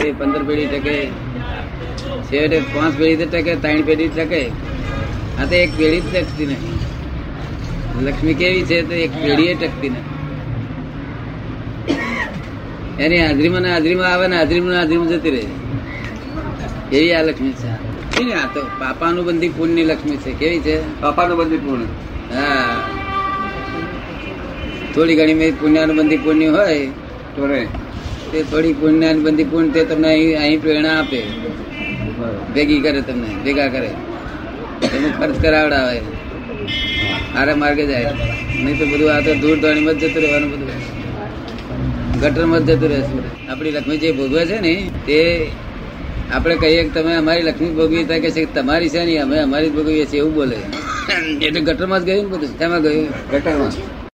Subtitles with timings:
[0.00, 1.06] તે પંદર પેઢી ટકે
[2.22, 4.48] છેવટે પાંચ પેઢી ટકે ત્રણ પેઢી ટકે.
[5.40, 10.20] આ તો એક પેઢી જ ટકતી નહીં લક્ષ્મી કેવી છે તો એક પેઢીએ ટકતી નહીં
[12.98, 15.44] એની હાજરીમાં ને હાજરીમાં આવે ને હાજરીમાં હાજરીમાં જતી રહે.
[16.92, 18.32] એવી આ લક્ષ્મી છે?
[18.32, 20.32] આ તો પાપાનું બંધી પુણ્યની લક્ષ્મી છે.
[20.32, 21.00] કેવી છે?
[21.00, 21.84] પાપાનું બંધી પૂર્ણ.
[22.34, 22.76] હા.
[24.94, 26.86] થોડી ઘણી મેં પુણ્યાનુબંધી પુણ્ય હોય.
[27.36, 27.66] તો રે.
[28.32, 31.22] તે થોડી પુણ્યાનુબંધી પુણ્ય તે તમને અહીં પ્રેરણા આપે.
[32.54, 33.90] ભેગી કરે તમને, ભેગા કરે.
[34.80, 36.00] તમે ખર્ચ કરાવડાવે.
[37.36, 38.06] આરે માર્ગે જાય.
[38.64, 40.68] નહીં તો બધું આ તો દૂર દોણીમાં જ જતું રહેવાનું બધું.
[42.20, 43.48] ગટરમાં જ જતું રહેશે.
[43.48, 45.46] આપણી લક્ષ્મી જે ભોગવે છે ને, તે
[46.32, 49.70] આપણે કહીએ કે તમે અમારી લક્ષ્મી ભોગવી થાય કે છે તમારી છે ને, અમે અમારી
[49.70, 50.56] જ ભોગવીએ છીએ એવું બોલે.
[51.44, 52.58] એટલે ગટરમાં જ ગયું ને બધું.
[52.58, 53.08] તેમાં ગયું?
[53.32, 54.09] ગટરમાં.